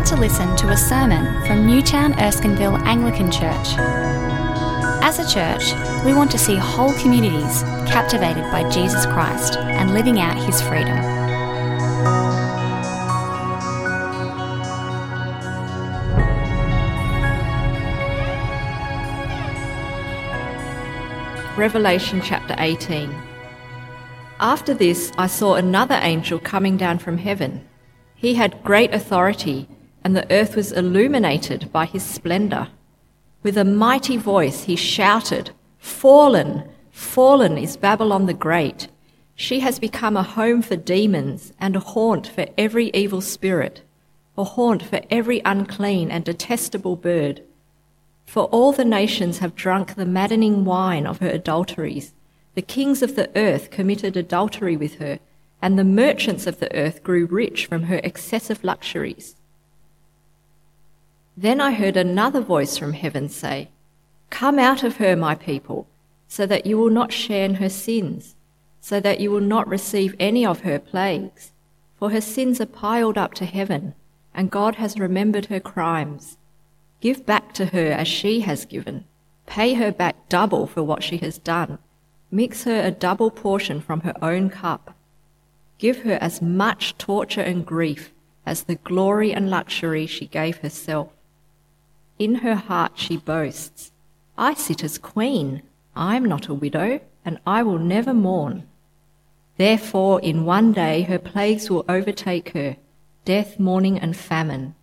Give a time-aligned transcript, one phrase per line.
[0.00, 3.76] about to listen to a sermon from Newtown Erskineville Anglican Church.
[5.02, 5.74] As a church,
[6.06, 10.96] we want to see whole communities captivated by Jesus Christ and living out his freedom.
[21.58, 23.14] Revelation chapter 18.
[24.38, 27.68] After this, I saw another angel coming down from heaven.
[28.14, 29.68] He had great authority,
[30.04, 32.68] and the earth was illuminated by his splendor.
[33.42, 38.88] With a mighty voice, he shouted, Fallen, fallen is Babylon the Great.
[39.34, 43.82] She has become a home for demons and a haunt for every evil spirit,
[44.36, 47.42] a haunt for every unclean and detestable bird.
[48.26, 52.12] For all the nations have drunk the maddening wine of her adulteries.
[52.54, 55.18] The kings of the earth committed adultery with her,
[55.62, 59.36] and the merchants of the earth grew rich from her excessive luxuries.
[61.36, 63.70] Then I heard another voice from heaven say,
[64.30, 65.86] Come out of her, my people,
[66.28, 68.36] so that you will not share in her sins,
[68.80, 71.52] so that you will not receive any of her plagues.
[71.98, 73.94] For her sins are piled up to heaven,
[74.34, 76.36] and God has remembered her crimes.
[77.00, 79.04] Give back to her as she has given.
[79.46, 81.78] Pay her back double for what she has done.
[82.30, 84.94] Mix her a double portion from her own cup.
[85.78, 88.12] Give her as much torture and grief
[88.46, 91.08] as the glory and luxury she gave herself.
[92.20, 93.92] In her heart she boasts,
[94.36, 95.62] I sit as queen.
[95.96, 98.68] I'm not a widow, and I will never mourn.
[99.56, 102.76] Therefore, in one day her plagues will overtake her
[103.24, 104.74] death, mourning, and famine.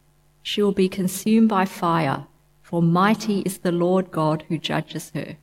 [0.42, 2.26] She will be consumed by fire,
[2.64, 5.38] for mighty is the Lord God who judges her.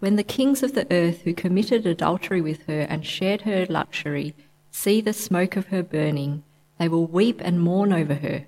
[0.00, 4.34] When the kings of the earth who committed adultery with her and shared her luxury
[4.70, 6.44] see the smoke of her burning,
[6.78, 8.44] they will weep and mourn over her.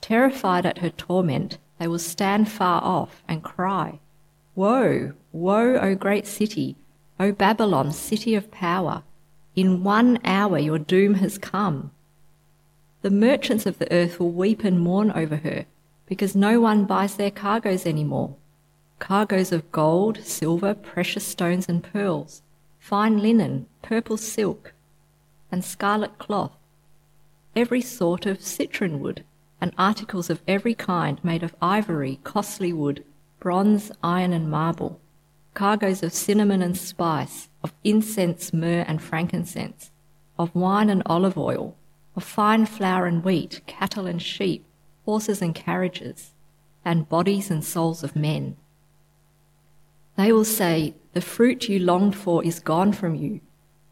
[0.00, 4.00] Terrified at her torment, they will stand far off and cry,
[4.54, 6.76] Woe, woe, O great city,
[7.20, 9.02] O Babylon, city of power!
[9.54, 11.90] In one hour your doom has come.
[13.02, 15.66] The merchants of the earth will weep and mourn over her,
[16.06, 18.36] because no one buys their cargoes anymore.
[18.98, 22.42] Cargoes of gold, silver, precious stones, and pearls,
[22.78, 24.72] fine linen, purple silk,
[25.52, 26.56] and scarlet cloth,
[27.54, 29.24] every sort of citron wood,
[29.60, 33.04] and articles of every kind made of ivory, costly wood,
[33.40, 35.00] bronze, iron, and marble,
[35.54, 39.90] cargoes of cinnamon and spice, of incense, myrrh, and frankincense,
[40.38, 41.76] of wine and olive oil,
[42.14, 44.64] of fine flour and wheat, cattle and sheep,
[45.04, 46.32] horses and carriages,
[46.84, 48.56] and bodies and souls of men.
[50.16, 53.40] They will say, The fruit you longed for is gone from you.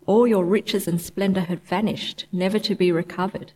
[0.06, 3.52] All your riches and splendor had vanished, never to be recovered.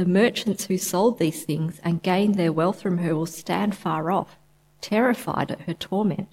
[0.00, 4.10] The merchants who sold these things and gained their wealth from her will stand far
[4.10, 4.38] off,
[4.80, 6.30] terrified at her torment.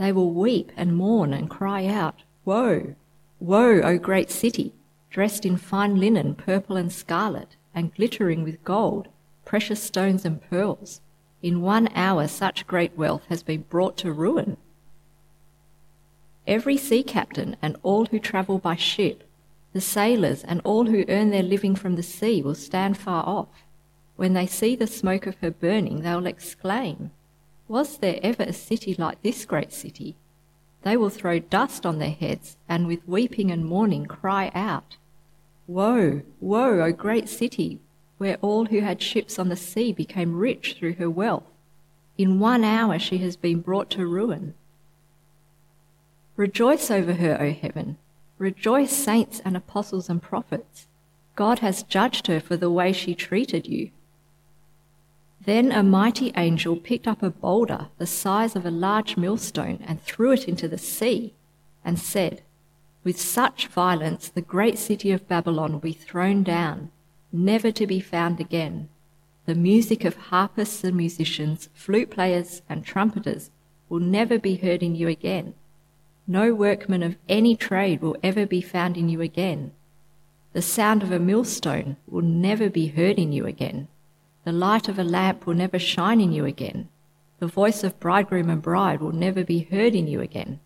[0.00, 2.96] They will weep and mourn and cry out, Woe!
[3.38, 4.74] Woe, O great city!
[5.10, 9.06] dressed in fine linen, purple and scarlet, and glittering with gold,
[9.44, 11.00] precious stones and pearls.
[11.40, 14.56] In one hour, such great wealth has been brought to ruin.
[16.48, 19.22] Every sea captain and all who travel by ship,
[19.72, 23.64] the sailors and all who earn their living from the sea will stand far off.
[24.16, 27.10] When they see the smoke of her burning, they will exclaim,
[27.68, 30.16] Was there ever a city like this great city?
[30.82, 34.96] They will throw dust on their heads and with weeping and mourning cry out,
[35.66, 37.78] Woe, woe, O great city,
[38.16, 41.44] where all who had ships on the sea became rich through her wealth.
[42.16, 44.54] In one hour she has been brought to ruin.
[46.36, 47.98] Rejoice over her, O heaven.
[48.38, 50.86] Rejoice, saints and apostles and prophets.
[51.34, 53.90] God has judged her for the way she treated you.
[55.44, 60.02] Then a mighty angel picked up a boulder the size of a large millstone and
[60.02, 61.34] threw it into the sea,
[61.84, 62.42] and said,
[63.02, 66.90] With such violence the great city of Babylon will be thrown down,
[67.32, 68.88] never to be found again.
[69.46, 73.50] The music of harpists and musicians, flute players and trumpeters
[73.88, 75.54] will never be heard in you again.
[76.30, 79.72] No workman of any trade will ever be found in you again.
[80.52, 83.88] The sound of a millstone will never be heard in you again.
[84.44, 86.90] The light of a lamp will never shine in you again.
[87.38, 90.60] The voice of bridegroom and bride will never be heard in you again.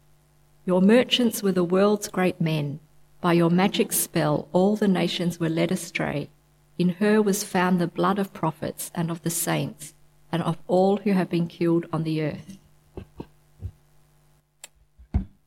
[0.66, 2.80] Your merchants were the world's great men.
[3.20, 6.28] By your magic spell, all the nations were led astray.
[6.76, 9.94] In her was found the blood of prophets and of the saints,
[10.32, 12.58] and of all who have been killed on the earth.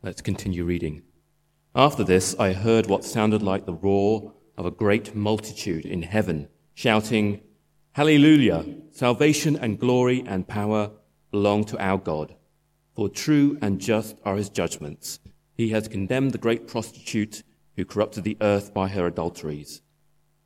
[0.05, 1.01] Let's continue reading.
[1.73, 6.47] After this, I heard what sounded like the roar of a great multitude in heaven,
[6.75, 7.41] shouting,
[7.93, 8.65] Hallelujah!
[8.91, 10.91] Salvation and glory and power
[11.31, 12.35] belong to our God.
[12.93, 15.21] For true and just are his judgments.
[15.55, 17.41] He has condemned the great prostitute
[17.75, 19.81] who corrupted the earth by her adulteries.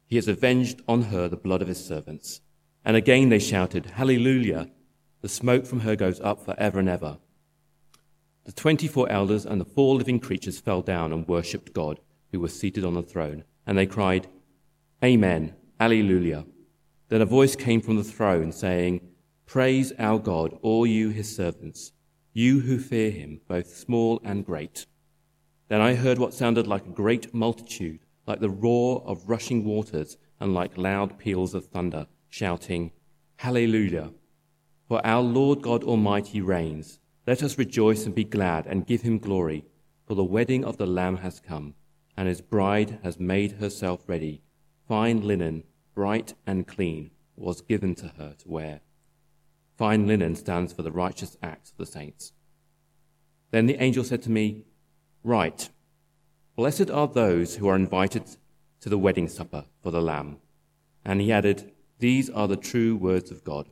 [0.07, 2.39] He has avenged on her the blood of his servants.
[2.85, 4.69] And again they shouted, Hallelujah!
[5.19, 7.17] The smoke from her goes up for ever and ever.
[8.49, 11.99] The twenty four elders and the four living creatures fell down and worshipped God,
[12.31, 13.43] who was seated on the throne.
[13.67, 14.25] And they cried,
[15.03, 16.47] Amen, Alleluia.
[17.09, 19.01] Then a voice came from the throne saying,
[19.45, 21.91] Praise our God, all you his servants,
[22.33, 24.87] you who fear him, both small and great.
[25.67, 30.17] Then I heard what sounded like a great multitude, like the roar of rushing waters,
[30.39, 32.93] and like loud peals of thunder, shouting,
[33.35, 34.09] Hallelujah!
[34.87, 36.99] For our Lord God Almighty reigns.
[37.29, 39.63] Let us rejoice and be glad and give him glory,
[40.07, 41.75] for the wedding of the Lamb has come,
[42.17, 44.41] and his bride has made herself ready.
[44.87, 45.61] Fine linen
[45.93, 48.81] bright and clean, was given to her to wear.
[49.77, 52.33] Fine linen stands for the righteous acts of the saints.
[53.51, 54.63] Then the angel said to me,
[55.23, 55.69] Write,
[56.55, 58.23] blessed are those who are invited
[58.81, 60.37] to the wedding supper for the Lamb.
[61.05, 63.69] And he added, These are the true words of God.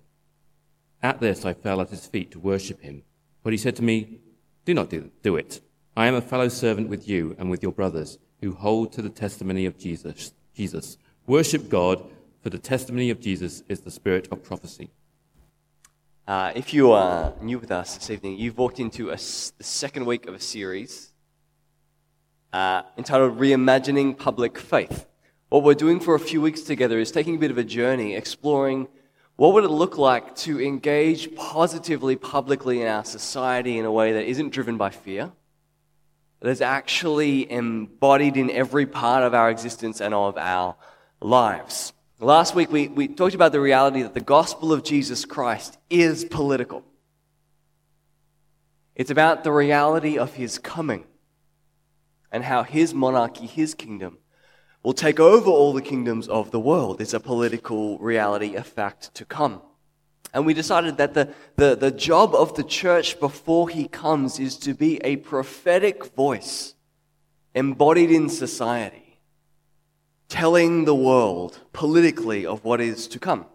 [1.02, 3.02] At this I fell at his feet to worship him.
[3.48, 4.20] But he said to me,
[4.66, 5.62] Do not do it.
[5.96, 9.10] I am a fellow servant with you and with your brothers who hold to the
[9.10, 10.34] testimony of Jesus.
[10.54, 10.98] Jesus.
[11.28, 12.04] Worship God
[12.44, 14.90] for the testimony of Jesus is the spirit of prophecy.
[16.28, 20.06] Uh, if you are new with us this evening, you've walked into a, the second
[20.06, 21.14] week of a series
[22.52, 25.08] uh, entitled Reimagining Public Faith.
[25.48, 28.14] What we're doing for a few weeks together is taking a bit of a journey,
[28.14, 28.90] exploring
[29.38, 34.14] what would it look like to engage positively publicly in our society in a way
[34.14, 35.32] that isn't driven by fear,
[36.40, 40.76] that is actually embodied in every part of our existence and of our
[41.22, 41.94] lives.
[42.20, 46.26] Last week, we, we talked about the reality that the gospel of Jesus Christ is
[46.26, 46.84] political.
[48.96, 51.06] It's about the reality of his coming
[52.32, 54.18] and how his monarchy, his kingdom,
[54.84, 57.02] will take over all the kingdoms of the world.
[57.02, 59.62] It's a political reality, a fact to come.
[60.34, 64.58] And we decided that the, the, the job of the church before he comes is
[64.60, 66.76] to be a prophetic voice
[67.56, 69.08] embodied in society
[70.30, 73.46] telling the world politically of what is to come.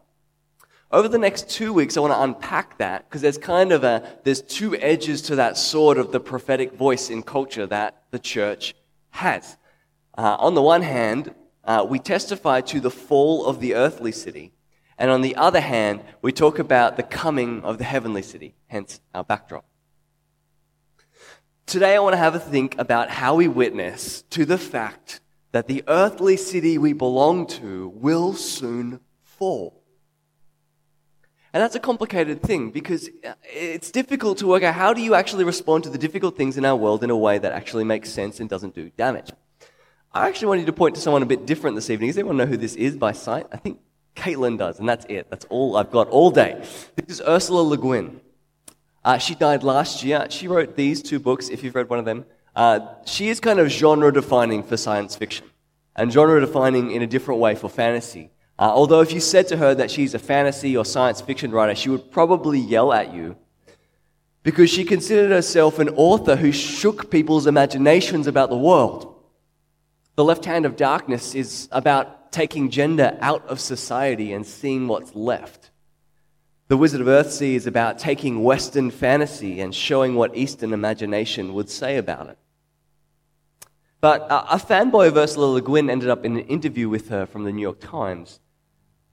[0.90, 4.18] Over the next two weeks, I want to unpack that because there's kind of a,
[4.25, 8.75] there's two edges to that sword of the prophetic voice in culture that the church
[9.10, 9.56] has.
[10.17, 14.53] Uh, on the one hand, uh, we testify to the fall of the earthly city.
[14.99, 19.00] And on the other hand, we talk about the coming of the heavenly city, hence
[19.14, 19.64] our backdrop.
[21.67, 25.20] Today, I want to have a think about how we witness to the fact
[25.53, 29.82] that the earthly city we belong to will soon fall.
[31.55, 33.11] And that's a complicated thing because
[33.44, 36.64] it's difficult to work out how do you actually respond to the difficult things in
[36.64, 39.31] our world in a way that actually makes sense and doesn't do damage.
[40.14, 42.11] I actually wanted to point to someone a bit different this evening.
[42.11, 43.47] Does anyone know who this is by sight?
[43.50, 43.81] I think
[44.14, 45.29] Caitlin does, and that's it.
[45.31, 46.62] That's all I've got all day.
[46.97, 48.20] This is Ursula Le Guin.
[49.05, 50.26] Uh, she died last year.
[50.29, 52.26] She wrote these two books, if you've read one of them.
[52.55, 55.47] Uh, she is kind of genre defining for science fiction
[55.97, 58.31] and genre defining in a different way for fantasy.
[58.59, 61.75] Uh, although, if you said to her that she's a fantasy or science fiction writer,
[61.75, 63.37] she would probably yell at you
[64.42, 69.12] because she considered herself an author who shook people's imaginations about the world.
[70.14, 75.14] The Left Hand of Darkness is about taking gender out of society and seeing what's
[75.14, 75.71] left.
[76.69, 81.71] The Wizard of Earthsea is about taking Western fantasy and showing what Eastern imagination would
[81.71, 82.38] say about it.
[84.02, 87.45] But a fanboy of Ursula Le Guin ended up in an interview with her from
[87.45, 88.40] the New York Times.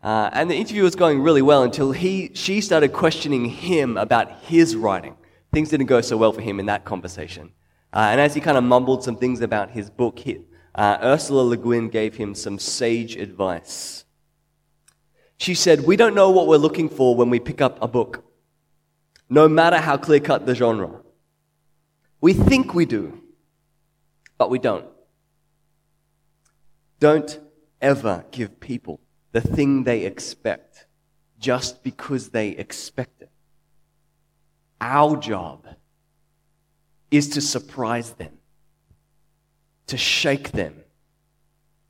[0.04, 4.32] Uh, and the interview was going really well until he, she started questioning him about
[4.44, 5.16] his writing.
[5.54, 7.52] Things didn't go so well for him in that conversation.
[7.94, 10.40] Uh, and as he kind of mumbled some things about his book, he,
[10.76, 14.06] uh, Ursula Le Guin gave him some sage advice.
[15.38, 18.24] She said, We don't know what we're looking for when we pick up a book,
[19.30, 21.02] no matter how clear cut the genre.
[22.22, 23.22] We think we do,
[24.38, 24.86] but we don't.
[27.00, 27.40] Don't
[27.82, 29.00] ever give people
[29.32, 30.88] the thing they expect
[31.40, 33.32] just because they expect it.
[34.82, 35.66] Our job
[37.10, 38.39] is to surprise them,
[39.90, 40.76] to shake them,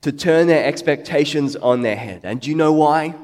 [0.01, 2.22] to turn their expectations on their head.
[2.24, 3.15] And do you know why?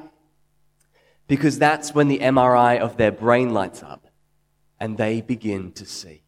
[1.27, 4.07] Because that's when the MRI of their brain lights up
[4.79, 6.21] and they begin to see.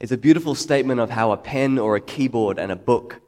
[0.00, 3.20] It's a beautiful statement of how a pen or a keyboard and a book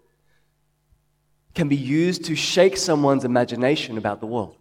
[1.55, 4.57] can be used to shake someone's imagination about the world.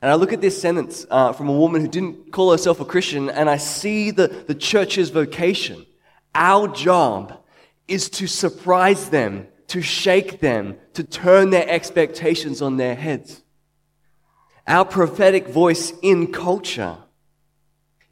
[0.00, 2.84] And I look at this sentence uh, from a woman who didn't call herself a
[2.84, 5.84] Christian, and I see the, the church's vocation.
[6.38, 7.42] Our job
[7.88, 13.42] is to surprise them, to shake them, to turn their expectations on their heads.
[14.64, 16.96] Our prophetic voice in culture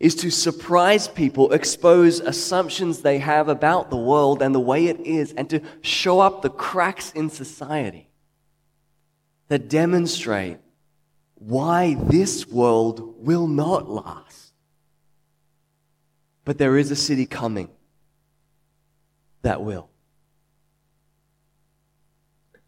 [0.00, 4.98] is to surprise people, expose assumptions they have about the world and the way it
[5.06, 8.08] is, and to show up the cracks in society
[9.46, 10.58] that demonstrate
[11.36, 14.52] why this world will not last.
[16.44, 17.68] But there is a city coming
[19.46, 19.88] that will.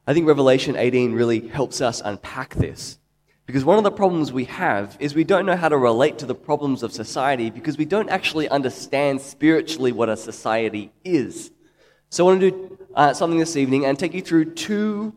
[0.06, 2.98] I think Revelation 18 really helps us unpack this.
[3.44, 6.26] Because one of the problems we have is we don't know how to relate to
[6.26, 11.50] the problems of society because we don't actually understand spiritually what a society is.
[12.10, 15.14] So I want to do uh, something this evening and take you through two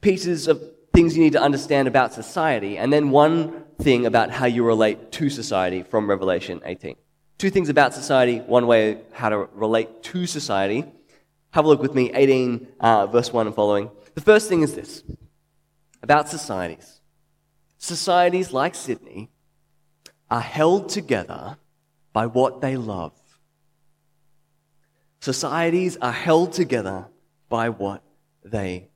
[0.00, 0.62] pieces of
[0.92, 5.12] things you need to understand about society, and then one thing about how you relate
[5.12, 6.96] to society from Revelation 18.
[7.38, 10.84] Two things about society, one way how to relate to society.
[11.58, 13.90] Have a look with me, 18, uh, verse 1 and following.
[14.14, 15.02] The first thing is this
[16.04, 17.00] about societies.
[17.78, 19.30] Societies like Sydney
[20.30, 21.56] are held together
[22.12, 23.12] by what they love.
[25.18, 27.06] Societies are held together
[27.48, 28.04] by what
[28.44, 28.90] they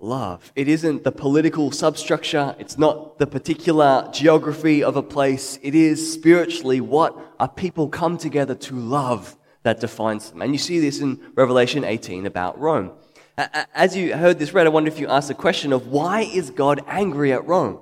[0.00, 0.52] love.
[0.56, 5.60] It isn't the political substructure, it's not the particular geography of a place.
[5.62, 10.42] It is spiritually what a people come together to love that defines them.
[10.42, 12.92] And you see this in Revelation 18 about Rome.
[13.36, 16.50] As you heard this read, I wonder if you asked the question of why is
[16.50, 17.78] God angry at Rome?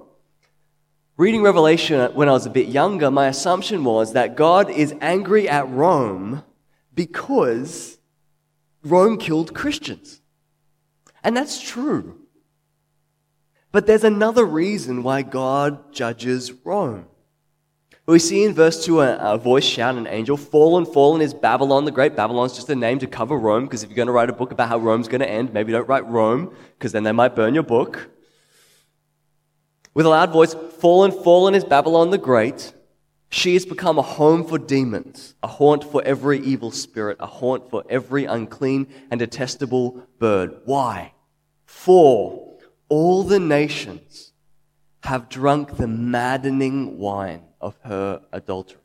[1.16, 5.48] Reading Revelation when I was a bit younger, my assumption was that God is angry
[5.48, 6.42] at Rome
[6.94, 7.96] because
[8.84, 10.20] Rome killed Christians.
[11.24, 12.20] And that's true.
[13.72, 17.06] But there's another reason why God judges Rome.
[18.06, 21.84] We see in verse 2 a, a voice shout, an angel, Fallen, fallen is Babylon,
[21.84, 22.46] the great Babylon.
[22.46, 24.52] It's just a name to cover Rome, because if you're going to write a book
[24.52, 27.52] about how Rome's going to end, maybe don't write Rome, because then they might burn
[27.52, 28.08] your book.
[29.92, 32.72] With a loud voice, Fallen, fallen is Babylon the Great.
[33.28, 37.70] She has become a home for demons, a haunt for every evil spirit, a haunt
[37.70, 40.60] for every unclean and detestable bird.
[40.64, 41.12] Why?
[41.64, 42.56] For
[42.88, 44.32] all the nations
[45.02, 48.82] have drunk the maddening wine of her adulteries.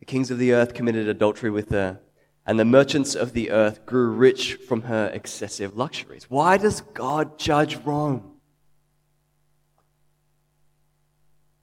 [0.00, 2.00] The kings of the earth committed adultery with her,
[2.44, 6.28] and the merchants of the earth grew rich from her excessive luxuries.
[6.28, 8.32] Why does God judge Rome?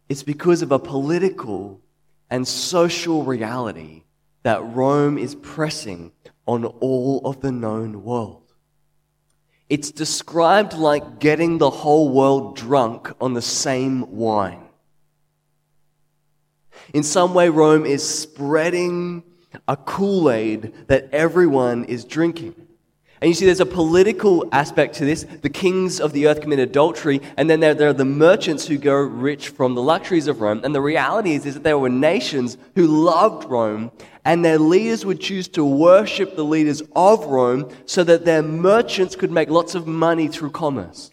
[0.07, 1.81] It's because of a political
[2.29, 4.03] and social reality
[4.43, 6.13] that Rome is pressing
[6.47, 8.53] on all of the known world.
[9.67, 14.68] It's described like getting the whole world drunk on the same wine.
[16.93, 19.23] In some way, Rome is spreading
[19.67, 22.55] a Kool Aid that everyone is drinking.
[23.21, 25.23] And you see, there's a political aspect to this.
[25.23, 28.77] The kings of the earth commit adultery, and then there, there, are the merchants who
[28.77, 30.61] go rich from the luxuries of Rome.
[30.63, 33.91] And the reality is, is that there were nations who loved Rome,
[34.23, 39.17] and their leaders would choose to worship the leaders of Rome so that their merchants
[39.17, 41.11] could make lots of money through commerce.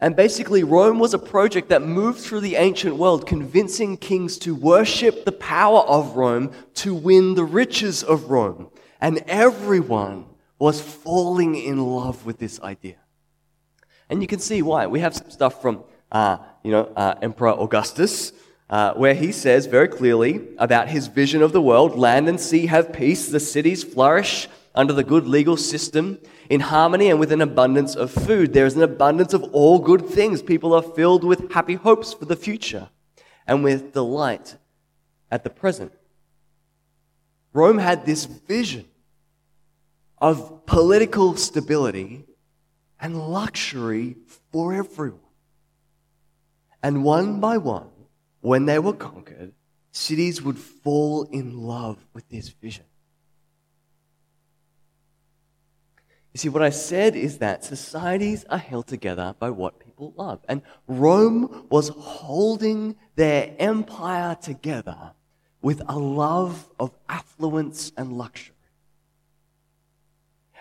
[0.00, 4.54] And basically, Rome was a project that moved through the ancient world, convincing kings to
[4.54, 8.68] worship the power of Rome to win the riches of Rome.
[9.00, 10.26] And everyone
[10.58, 12.96] was falling in love with this idea.
[14.08, 14.86] And you can see why.
[14.86, 18.32] We have some stuff from, uh, you know, uh, Emperor Augustus,
[18.68, 22.66] uh, where he says very clearly about his vision of the world land and sea
[22.66, 26.18] have peace, the cities flourish under the good legal system,
[26.50, 28.52] in harmony and with an abundance of food.
[28.52, 30.42] There is an abundance of all good things.
[30.42, 32.90] People are filled with happy hopes for the future
[33.46, 34.56] and with delight
[35.30, 35.92] at the present.
[37.52, 38.84] Rome had this vision
[40.18, 42.24] of political stability
[43.00, 44.16] and luxury
[44.52, 45.20] for everyone.
[46.82, 47.90] And one by one,
[48.40, 49.52] when they were conquered,
[49.90, 52.84] cities would fall in love with this vision.
[56.36, 60.40] You see, what I said is that societies are held together by what people love.
[60.50, 65.12] And Rome was holding their empire together
[65.62, 68.54] with a love of affluence and luxury.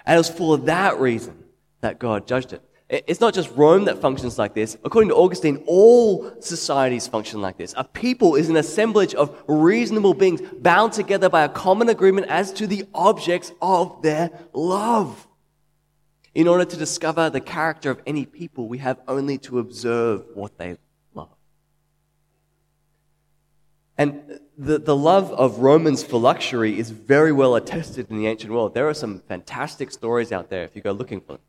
[0.05, 1.43] And it was for that reason
[1.81, 2.61] that God judged it.
[2.87, 4.77] It's not just Rome that functions like this.
[4.85, 7.73] According to Augustine, all societies function like this.
[7.75, 12.53] A people is an assemblage of reasonable beings bound together by a common agreement as
[12.53, 15.27] to the objects of their love.
[16.35, 20.57] In order to discover the character of any people, we have only to observe what
[20.57, 20.77] they
[21.13, 21.29] love.
[23.97, 28.51] And the, the love of Romans for luxury is very well attested in the ancient
[28.51, 28.73] world.
[28.73, 31.41] There are some fantastic stories out there if you go looking for them.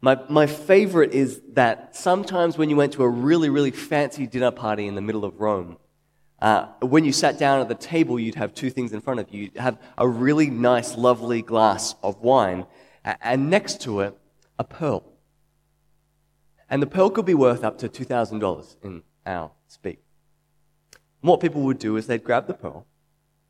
[0.00, 4.52] My, my favorite is that sometimes when you went to a really, really fancy dinner
[4.52, 5.76] party in the middle of Rome,
[6.40, 9.32] uh, when you sat down at the table, you'd have two things in front of
[9.32, 9.42] you.
[9.44, 12.66] You'd have a really nice, lovely glass of wine,
[13.04, 14.16] and next to it,
[14.58, 15.04] a pearl.
[16.70, 20.02] And the pearl could be worth up to $2,000 in our speak.
[21.22, 22.86] And what people would do is they'd grab the pearl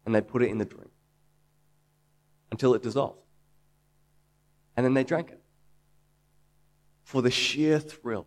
[0.04, 0.90] and they'd put it in the drink
[2.50, 3.18] until it dissolved.
[4.76, 5.40] And then they drank it
[7.02, 8.26] for the sheer thrill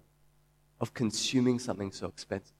[0.79, 2.55] of consuming something so expensive.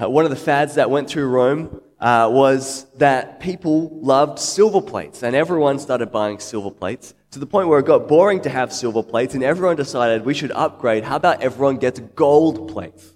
[0.00, 4.80] Uh, one of the fads that went through Rome uh, was that people loved silver
[4.80, 8.48] plates, and everyone started buying silver plates to the point where it got boring to
[8.48, 11.02] have silver plates, and everyone decided we should upgrade.
[11.02, 13.14] How about everyone gets gold plates?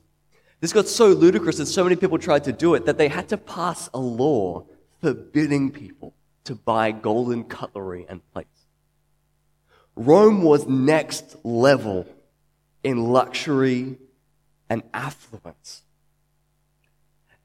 [0.60, 3.28] This got so ludicrous and so many people tried to do it that they had
[3.28, 4.64] to pass a law
[5.00, 8.48] forbidding people to buy golden cutlery and plates.
[9.94, 12.06] Rome was next level
[12.82, 13.98] in luxury
[14.68, 15.81] and affluence.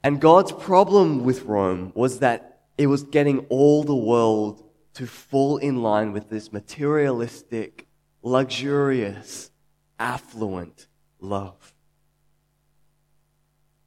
[0.02, 4.62] And God's problem with Rome was that it was getting all the world
[4.94, 7.86] to fall in line with this materialistic,
[8.22, 9.50] luxurious,
[9.98, 10.86] affluent
[11.20, 11.74] love.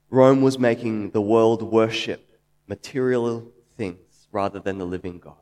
[0.10, 5.36] Rome was making the world worship material things rather than the living God.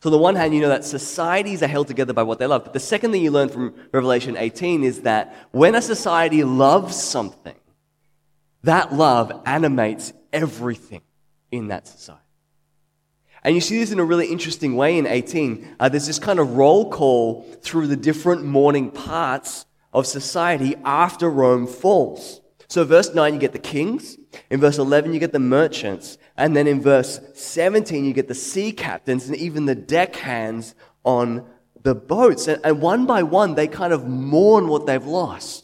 [0.00, 2.46] So, on the one hand, you know that societies are held together by what they
[2.46, 2.64] love.
[2.64, 7.00] But the second thing you learn from Revelation 18 is that when a society loves
[7.02, 7.56] something,
[8.64, 11.02] that love animates everything
[11.50, 12.20] in that society.
[13.42, 15.76] And you see this in a really interesting way in 18.
[15.78, 21.28] Uh, there's this kind of roll call through the different mourning parts of society after
[21.30, 22.40] Rome falls.
[22.68, 24.16] So, verse 9, you get the kings.
[24.50, 26.16] In verse 11, you get the merchants.
[26.36, 30.74] And then in verse 17, you get the sea captains and even the deckhands
[31.04, 31.46] on
[31.82, 32.48] the boats.
[32.48, 35.63] And, and one by one, they kind of mourn what they've lost.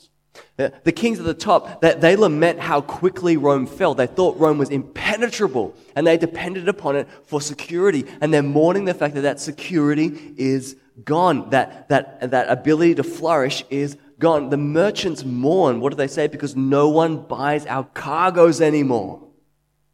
[0.57, 3.95] The kings at the top, they lament how quickly Rome fell.
[3.95, 8.05] They thought Rome was impenetrable and they depended upon it for security.
[8.21, 13.03] And they're mourning the fact that that security is gone, that, that, that ability to
[13.03, 14.51] flourish is gone.
[14.51, 15.81] The merchants mourn.
[15.81, 16.27] What do they say?
[16.27, 19.27] Because no one buys our cargoes anymore.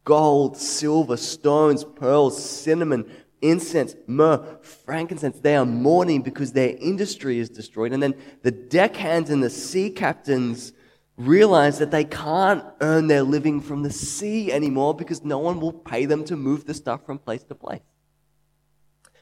[0.03, 3.09] Gold, silver, stones, pearls, cinnamon,
[3.41, 5.39] incense, myrrh, frankincense.
[5.39, 7.93] They are mourning because their industry is destroyed.
[7.93, 10.73] And then the deckhands and the sea captains
[11.17, 15.73] realize that they can't earn their living from the sea anymore because no one will
[15.73, 17.81] pay them to move the stuff from place to place.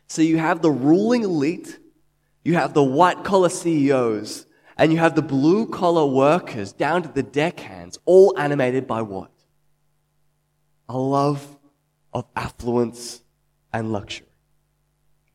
[0.07, 1.79] So you have the ruling elite,
[2.43, 4.45] you have the white collar CEOs,
[4.77, 9.31] and you have the blue collar workers down to the deckhands, all animated by what?
[10.89, 11.57] A love
[12.13, 13.21] of affluence
[13.75, 14.27] and luxury.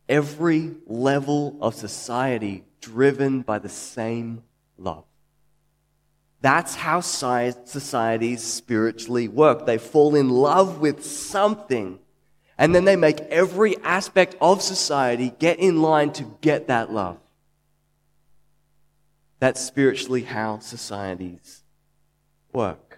[0.09, 4.43] Every level of society driven by the same
[4.79, 5.05] love.
[6.41, 9.67] That's how societies spiritually work.
[9.67, 11.99] They fall in love with something,
[12.57, 17.19] and then they make every aspect of society get in line to get that love.
[19.39, 21.63] That's spiritually how societies
[22.55, 22.90] work.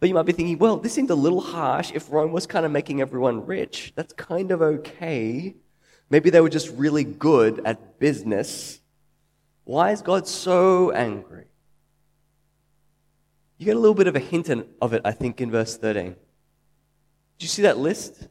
[0.00, 2.64] But you might be thinking, well, this seems a little harsh if Rome was kind
[2.64, 3.92] of making everyone rich.
[3.96, 5.56] That's kind of okay.
[6.10, 8.80] Maybe they were just really good at business.
[9.64, 11.46] Why is God so angry?
[13.58, 14.48] You get a little bit of a hint
[14.80, 16.12] of it, I think, in verse 13.
[16.12, 16.16] Do
[17.40, 18.28] you see that list?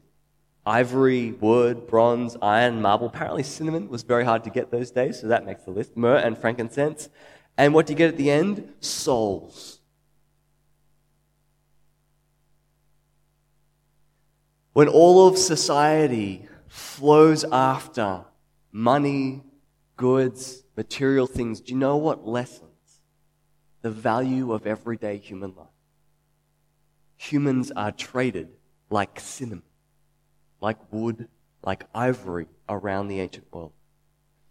[0.64, 3.06] Ivory, wood, bronze, iron, marble.
[3.06, 5.96] Apparently, cinnamon was very hard to get those days, so that makes the list.
[5.96, 7.10] Myrrh and frankincense.
[7.58, 8.72] And what do you get at the end?
[8.80, 9.77] Souls.
[14.78, 18.26] When all of society flows after
[18.70, 19.42] money,
[19.96, 23.00] goods, material things, do you know what lessens
[23.82, 25.66] the value of everyday human life?
[27.16, 28.50] Humans are traded
[28.88, 29.64] like cinnamon,
[30.60, 31.26] like wood,
[31.64, 33.72] like ivory around the ancient world.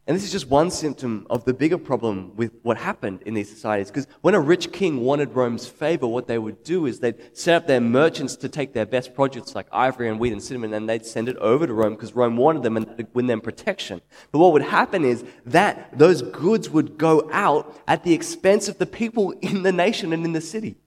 [0.08, 3.50] And this is just one symptom of the bigger problem with what happened in these
[3.50, 3.92] societies.
[3.92, 7.56] Because when a rich king wanted Rome's favor, what they would do is they'd set
[7.56, 10.88] up their merchants to take their best produce like ivory and wheat and cinnamon and
[10.88, 14.00] they'd send it over to Rome because Rome wanted them and they'd win them protection.
[14.32, 18.78] But what would happen is that those goods would go out at the expense of
[18.78, 20.78] the people in the nation and in the city.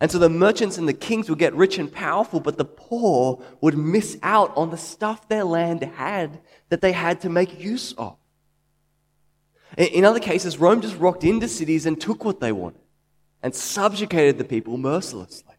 [0.00, 3.42] And so the merchants and the kings would get rich and powerful, but the poor
[3.60, 7.92] would miss out on the stuff their land had that they had to make use
[7.98, 8.16] of.
[9.76, 12.80] In other cases, Rome just rocked into cities and took what they wanted
[13.42, 15.54] and subjugated the people mercilessly.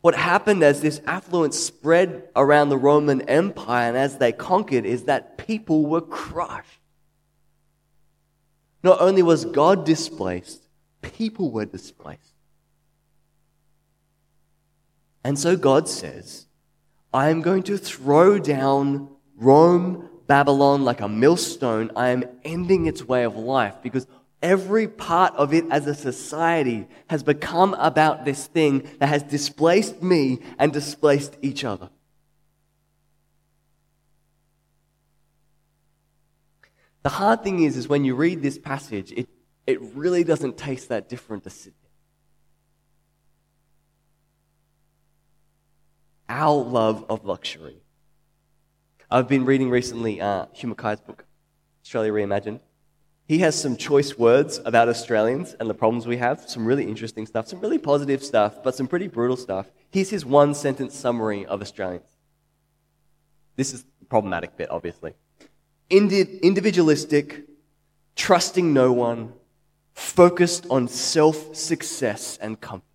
[0.00, 5.04] What happened as this affluence spread around the Roman Empire and as they conquered is
[5.04, 6.80] that people were crushed.
[8.82, 10.66] Not only was God displaced,
[11.02, 12.34] people were displaced.
[15.24, 16.46] And so God says,
[17.14, 21.90] I am going to throw down Rome, Babylon like a millstone.
[21.94, 24.06] I am ending its way of life because
[24.40, 30.02] every part of it as a society has become about this thing that has displaced
[30.02, 31.90] me and displaced each other.
[37.02, 39.28] The hard thing is, is when you read this passage, it,
[39.66, 41.90] it really doesn't taste that different to sit Sydney.
[46.30, 47.81] Our love of luxury.
[49.12, 51.26] I've been reading recently uh, Hugh Mackay's book,
[51.84, 52.60] Australia Reimagined.
[53.28, 57.26] He has some choice words about Australians and the problems we have, some really interesting
[57.26, 59.66] stuff, some really positive stuff, but some pretty brutal stuff.
[59.90, 62.08] Here's his one sentence summary of Australians.
[63.54, 65.12] This is the problematic bit, obviously.
[65.90, 67.42] Indi- individualistic,
[68.16, 69.34] trusting no one,
[69.92, 72.86] focused on self success and comfort.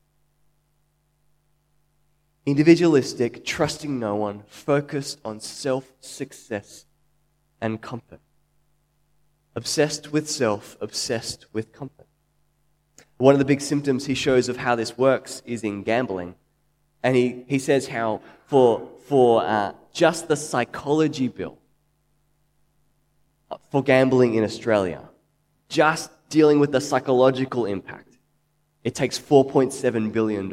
[2.48, 6.86] Individualistic, trusting no one, focused on self success
[7.60, 8.22] and comfort.
[9.54, 12.08] Obsessed with self, obsessed with comfort.
[13.18, 16.36] One of the big symptoms he shows of how this works is in gambling.
[17.04, 21.58] And he, he says how for, for uh, just the psychology bill
[23.72, 25.02] for gambling in Australia,
[25.68, 28.18] just dealing with the psychological impact,
[28.86, 30.50] it takes $4.7 billion.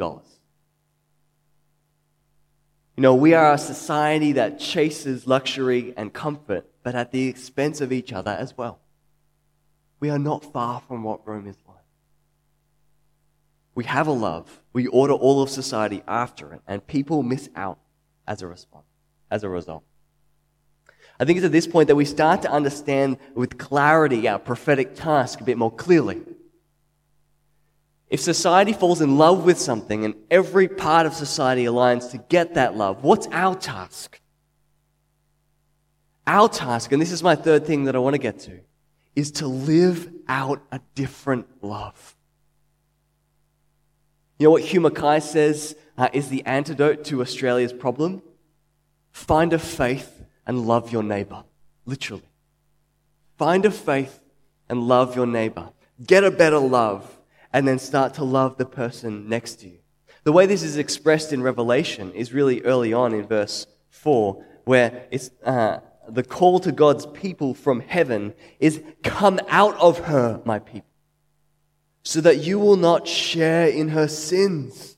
[2.95, 7.81] You know, we are a society that chases luxury and comfort, but at the expense
[7.81, 8.79] of each other as well.
[9.99, 11.75] We are not far from what Rome is like.
[13.73, 14.61] We have a love.
[14.71, 17.79] We order all of society after it, and people miss out
[18.25, 18.85] as a response,
[19.29, 19.83] as a result.
[21.19, 24.95] I think it's at this point that we start to understand with clarity our prophetic
[24.95, 26.21] task a bit more clearly.
[28.15, 32.53] If society falls in love with something and every part of society aligns to get
[32.53, 34.21] that love, what's our task?
[36.25, 38.61] Our task, and this is my third thing that I want to get to,
[39.17, 42.15] is to live out a different love.
[44.39, 48.21] You know what Hugh Mackay says uh, is the antidote to Australia's problem?
[49.11, 51.43] Find a faith and love your neighbor.
[51.85, 52.29] Literally.
[53.37, 54.21] Find a faith
[54.69, 55.71] and love your neighbor.
[56.01, 57.11] Get a better love
[57.55, 59.77] and then start to love the person next to you.
[60.25, 65.07] The way this is expressed in Revelation is really early on in verse 4, where
[65.09, 70.59] it's, uh, the call to God's people from heaven is come out of her, my
[70.59, 70.89] people,
[72.03, 74.94] so that you will not share in her sins.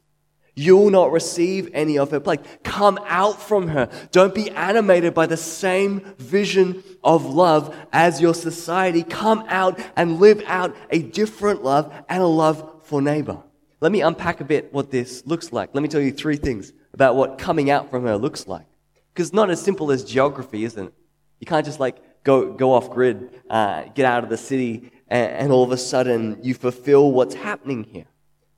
[0.57, 2.43] You will not receive any of her plague.
[2.63, 3.89] Come out from her.
[4.11, 9.03] Don't be animated by the same vision of love as your society.
[9.03, 13.43] Come out and live out a different love and a love for neighbor.
[13.81, 15.69] Let me unpack a bit what this looks like.
[15.73, 18.65] Let me tell you three things about what coming out from her looks like.
[19.13, 20.93] Because it's not as simple as geography, isn't it?
[21.39, 25.31] You can't just like go, go off grid, uh, get out of the city, and,
[25.33, 28.07] and all of a sudden you fulfill what's happening here.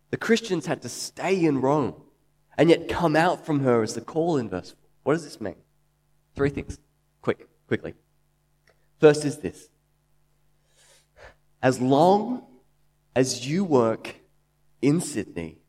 [0.10, 1.96] The Christians had to stay in Rome
[2.58, 4.78] and yet come out from her as the call in verse 4.
[5.04, 5.56] What does this mean?
[6.36, 6.80] Three things.
[7.22, 7.94] Quick, quickly.
[9.00, 9.70] First is this.
[11.62, 12.44] As long
[13.16, 14.16] as you work
[14.82, 15.60] in Sydney,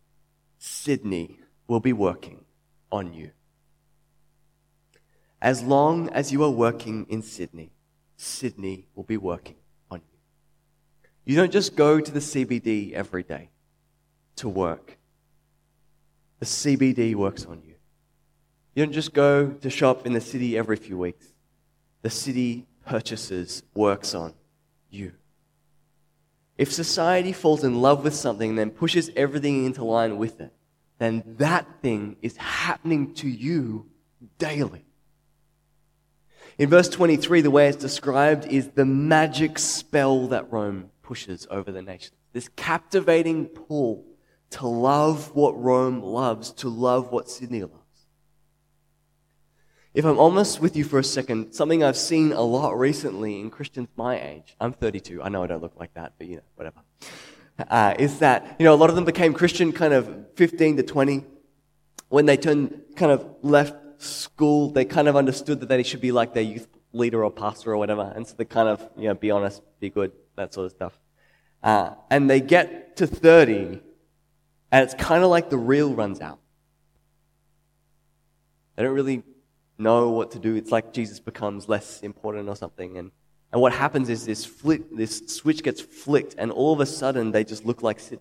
[0.59, 2.45] Sydney will be working
[2.91, 3.31] on you.
[5.43, 7.73] As long as you are working in Sydney,
[8.17, 9.57] Sydney will be working
[9.91, 10.19] on you.
[11.25, 13.51] You don't just go to the CBD every day
[14.41, 14.99] to work.
[16.39, 17.75] The CBD works on you.
[18.75, 21.27] You don't just go to shop in the city every few weeks.
[22.03, 24.33] The city purchases works on
[24.89, 25.13] you.
[26.57, 30.53] If society falls in love with something and then pushes everything into line with it,
[30.99, 33.87] then that thing is happening to you
[34.39, 34.85] daily.
[36.59, 41.73] In verse 23, the way it's described is the magic spell that Rome pushes over
[41.73, 42.13] the nation.
[42.33, 44.05] This captivating pull
[44.51, 47.75] to love what Rome loves, to love what Sydney loves.
[49.93, 53.51] If I'm honest with you for a second, something I've seen a lot recently in
[53.51, 56.43] Christians my age, I'm 32, I know I don't look like that, but you know,
[56.55, 56.81] whatever.
[57.69, 60.83] uh, is that, you know, a lot of them became Christian kind of 15 to
[60.85, 61.25] 20.
[62.09, 66.13] When they turned, kind of left school, they kind of understood that they should be
[66.13, 68.13] like their youth leader or pastor or whatever.
[68.15, 70.99] And so they kind of, you know, be honest, be good, that sort of stuff.
[71.63, 73.81] Uh, and they get to 30,
[74.73, 76.39] and it's kind of like the reel runs out.
[78.77, 79.23] They don't really
[79.79, 80.55] know what to do.
[80.55, 82.99] It's like Jesus becomes less important or something.
[82.99, 83.11] And,
[83.53, 87.33] and what happens is this, flick, this switch gets flicked, and all of a sudden
[87.33, 88.21] they just look like Sid.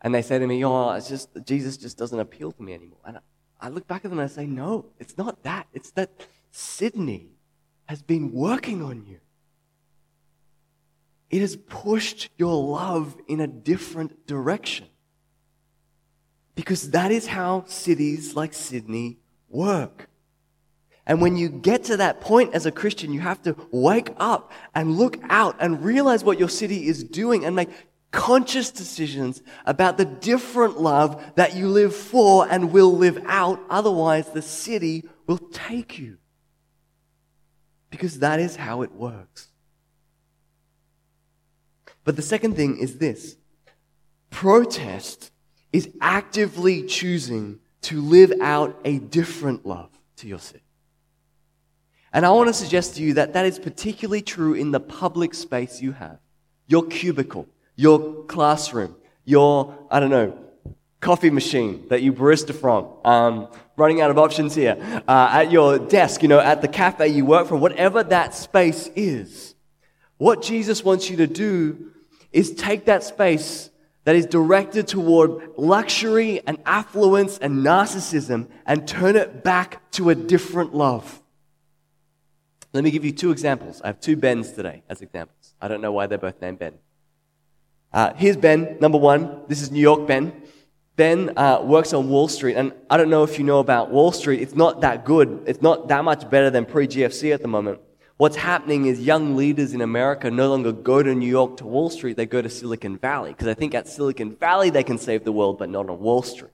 [0.00, 2.98] And they say to me, Oh, it's just, Jesus just doesn't appeal to me anymore.
[3.04, 3.20] And I,
[3.60, 5.66] I look back at them and I say, No, it's not that.
[5.72, 6.10] It's that
[6.50, 7.28] Sydney
[7.86, 9.18] has been working on you.
[11.32, 14.86] It has pushed your love in a different direction.
[16.54, 19.16] Because that is how cities like Sydney
[19.48, 20.10] work.
[21.06, 24.52] And when you get to that point as a Christian, you have to wake up
[24.74, 27.70] and look out and realize what your city is doing and make
[28.12, 33.58] conscious decisions about the different love that you live for and will live out.
[33.70, 36.18] Otherwise, the city will take you.
[37.88, 39.48] Because that is how it works.
[42.04, 43.36] But the second thing is this
[44.30, 45.30] protest
[45.72, 50.60] is actively choosing to live out a different love to your sin.
[52.12, 55.34] And I want to suggest to you that that is particularly true in the public
[55.34, 56.18] space you have
[56.66, 60.38] your cubicle, your classroom, your, I don't know,
[61.00, 64.76] coffee machine that you barista from, um, running out of options here,
[65.08, 68.88] uh, at your desk, you know, at the cafe you work from, whatever that space
[68.94, 69.54] is.
[70.18, 71.91] What Jesus wants you to do
[72.32, 73.70] is take that space
[74.04, 80.14] that is directed toward luxury and affluence and narcissism and turn it back to a
[80.14, 81.22] different love.
[82.72, 83.80] Let me give you two examples.
[83.82, 85.54] I have two Bens today as examples.
[85.60, 86.74] I don't know why they're both named Ben.
[87.92, 89.42] Uh, here's Ben, number one.
[89.48, 90.32] This is New York Ben.
[90.96, 94.12] Ben uh, works on Wall Street, and I don't know if you know about Wall
[94.12, 94.40] Street.
[94.40, 95.42] It's not that good.
[95.46, 97.80] It's not that much better than pre GFC at the moment.
[98.22, 101.90] What's happening is young leaders in America no longer go to New York to Wall
[101.90, 103.32] Street, they go to Silicon Valley.
[103.32, 106.22] Because I think at Silicon Valley they can save the world, but not on Wall
[106.22, 106.52] Street.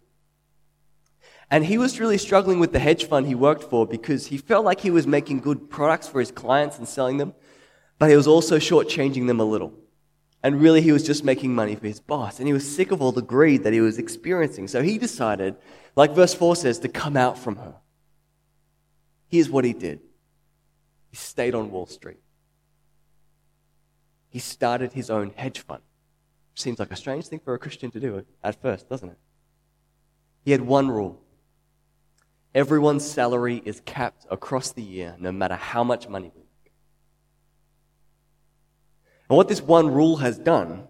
[1.50, 4.64] And he was really struggling with the hedge fund he worked for because he felt
[4.64, 7.34] like he was making good products for his clients and selling them,
[7.98, 9.74] but he was also shortchanging them a little.
[10.42, 12.38] And really, he was just making money for his boss.
[12.38, 14.68] And he was sick of all the greed that he was experiencing.
[14.68, 15.54] So he decided,
[15.96, 17.74] like verse 4 says, to come out from her.
[19.28, 20.00] Here's what he did
[21.18, 22.20] stayed on Wall Street.
[24.30, 25.82] He started his own hedge fund.
[26.54, 29.18] Seems like a strange thing for a Christian to do at first, doesn't it?
[30.44, 31.20] He had one rule
[32.54, 36.72] everyone's salary is capped across the year, no matter how much money we make.
[39.28, 40.88] And what this one rule has done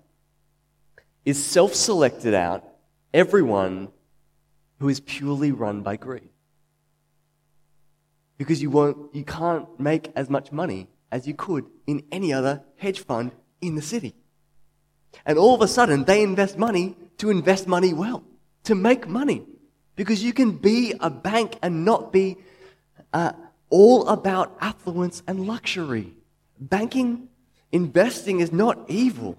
[1.25, 2.64] is self selected out
[3.12, 3.88] everyone
[4.79, 6.31] who is purely run by greed
[8.38, 12.62] because you won't, you can't make as much money as you could in any other
[12.77, 14.14] hedge fund in the city.
[15.27, 18.22] And all of a sudden, they invest money to invest money well,
[18.64, 19.42] to make money.
[19.96, 22.37] Because you can be a bank and not be
[23.12, 23.33] uh,
[23.68, 26.14] all about affluence and luxury.
[26.61, 27.29] Banking,
[27.72, 29.37] investing is not evil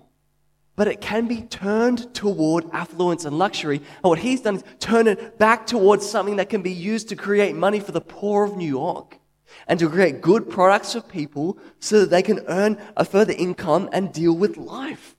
[0.79, 3.79] but it can be turned toward affluence and luxury.
[3.79, 7.17] And what he's done is turn it back towards something that can be used to
[7.17, 9.19] create money for the poor of New York
[9.67, 13.89] and to create good products for people so that they can earn a further income
[13.91, 15.17] and deal with life.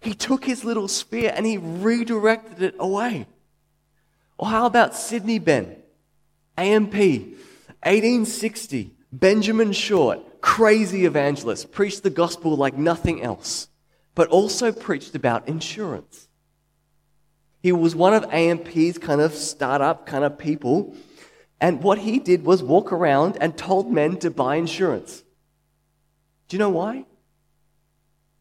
[0.00, 3.28] He took his little sphere and he redirected it away.
[4.36, 5.76] Or how about Sydney Ben?
[6.58, 13.68] AMP, 1860, Benjamin Short, crazy evangelist, preached the gospel like nothing else
[14.14, 16.28] but also preached about insurance.
[17.62, 20.94] He was one of AMP's kind of startup kind of people.
[21.60, 25.22] And what he did was walk around and told men to buy insurance.
[26.48, 27.06] Do you know why?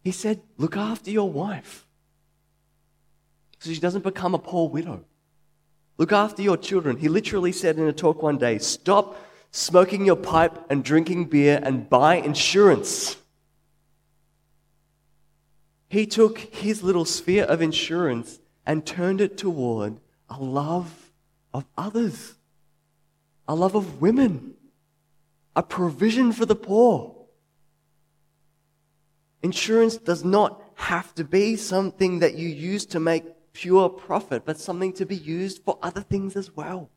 [0.04, 1.86] He said, Look after your wife
[3.62, 5.06] so she doesn't become a poor widow.
[6.00, 6.98] Look after your children.
[6.98, 11.60] He literally said in a talk one day, Stop smoking your pipe and drinking beer
[11.62, 13.18] and buy insurance.
[15.92, 20.00] He took his little sphere of insurance and turned it toward
[20.30, 21.12] a love
[21.54, 22.36] of others,
[23.46, 24.54] a love of women,
[25.54, 27.14] a provision for the poor.
[29.44, 34.58] Insurance does not have to be something that you use to make pure profit, but
[34.58, 36.90] something to be used for other things as well.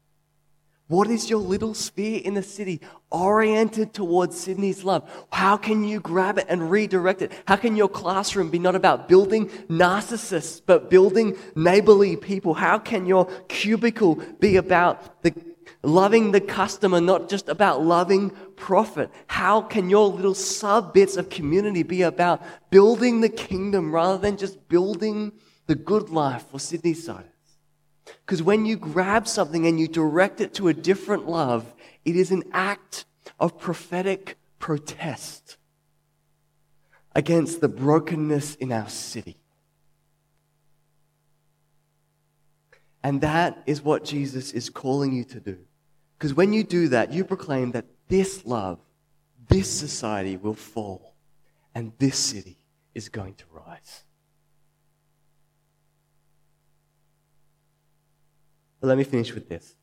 [0.87, 5.11] What is your little sphere in the city oriented towards Sydney's love?
[5.33, 7.33] How can you grab it and redirect it?
[7.49, 12.53] How can your classroom be not about building narcissists, but building neighborly people?
[12.53, 15.35] How can your cubicle be about the
[15.83, 19.11] loving the customer, not just about loving profit?
[19.27, 24.37] How can your little sub bits of community be about building the kingdom rather than
[24.37, 25.33] just building
[25.67, 27.31] the good life for Sydney side?
[28.05, 32.31] Because when you grab something and you direct it to a different love, it is
[32.31, 33.05] an act
[33.41, 35.57] of prophetic protest
[37.15, 39.37] against the brokenness in our city.
[43.03, 45.59] And that is what Jesus is calling you to do.
[46.19, 48.79] Because when you do that, you proclaim that this love,
[49.49, 51.15] this society will fall,
[51.75, 52.59] and this city
[52.95, 54.05] is going to rise.
[58.85, 59.77] But let me finish with this.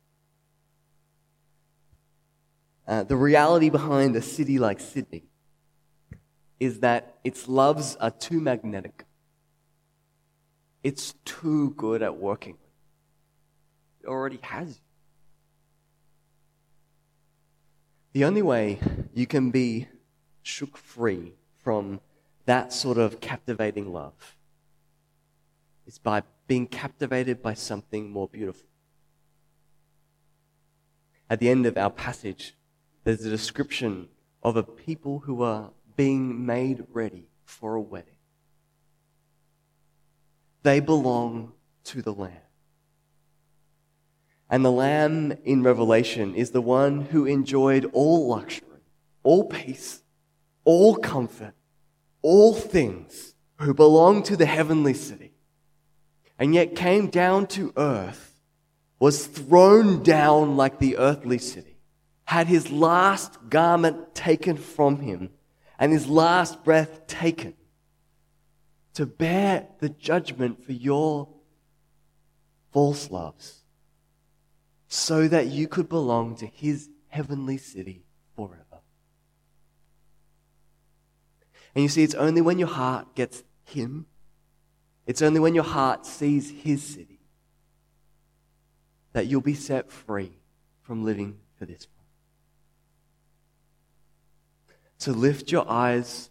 [2.88, 5.24] Uh, the reality behind a city like Sydney
[6.60, 9.06] is that its loves are too magnetic.
[10.84, 12.60] It's too good at working.
[14.04, 14.80] It already has.
[18.14, 18.78] The only way
[19.16, 19.88] you can be
[20.44, 21.34] shook free
[21.64, 22.02] from
[22.46, 24.38] that sort of captivating love
[25.88, 28.68] is by being captivated by something more beautiful
[31.32, 32.58] at the end of our passage,
[33.06, 34.10] there's a description
[34.44, 38.18] of a people who are being made ready for a wedding.
[40.64, 41.54] They belong
[41.86, 42.34] to the Lamb.
[44.50, 48.84] And the Lamb in Revelation is the one who enjoyed all luxury,
[49.24, 50.04] all peace,
[50.66, 51.54] all comfort,
[52.22, 55.32] all things, who belong to the heavenly city,
[56.38, 58.31] and yet came down to earth
[59.02, 61.76] was thrown down like the earthly city,
[62.26, 65.32] had his last garment taken from him,
[65.80, 67.56] and his last breath taken
[68.94, 71.28] to bear the judgment for your
[72.72, 73.64] false loves,
[74.88, 78.82] so that you could belong to his heavenly city forever.
[81.74, 84.06] And you see, it's only when your heart gets him,
[85.08, 87.21] it's only when your heart sees his city
[89.14, 90.32] that you'll be set free
[90.82, 92.06] from living for this one.
[94.98, 96.30] So lift your eyes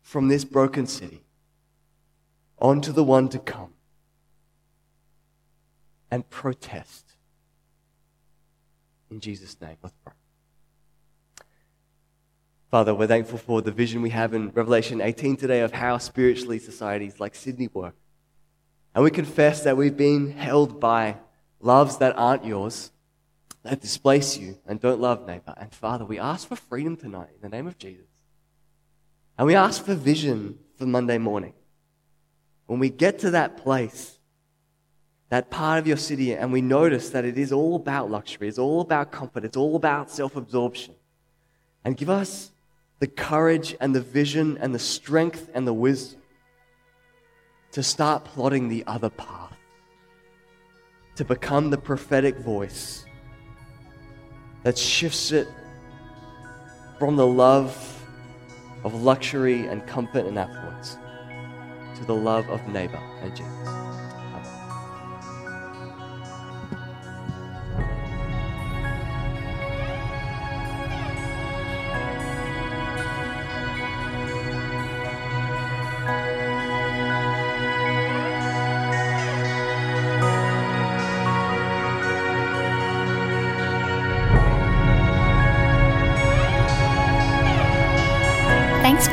[0.00, 1.22] from this broken city
[2.58, 3.72] onto the one to come
[6.10, 7.14] and protest.
[9.10, 10.14] In Jesus' name, let's pray.
[12.70, 16.58] Father, we're thankful for the vision we have in Revelation 18 today of how spiritually
[16.58, 17.94] societies like Sydney work.
[18.94, 21.16] And we confess that we've been held by
[21.62, 22.90] loves that aren't yours,
[23.62, 25.54] that displace you and don't love neighbor.
[25.56, 28.06] And Father, we ask for freedom tonight in the name of Jesus.
[29.38, 31.54] And we ask for vision for Monday morning.
[32.66, 34.18] When we get to that place,
[35.30, 38.58] that part of your city, and we notice that it is all about luxury, it's
[38.58, 40.94] all about comfort, it's all about self absorption.
[41.84, 42.50] And give us
[42.98, 46.20] the courage and the vision and the strength and the wisdom
[47.72, 49.56] to start plotting the other path
[51.16, 53.04] to become the prophetic voice
[54.62, 55.48] that shifts it
[56.98, 57.76] from the love
[58.84, 60.96] of luxury and comfort and affluence
[61.96, 63.91] to the love of neighbor and Jesus.